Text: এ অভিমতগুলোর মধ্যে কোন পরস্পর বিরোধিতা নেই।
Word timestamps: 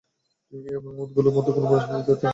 এ 0.53 0.75
অভিমতগুলোর 0.79 1.33
মধ্যে 1.35 1.51
কোন 1.55 1.63
পরস্পর 1.63 1.91
বিরোধিতা 1.91 2.15
নেই। 2.17 2.29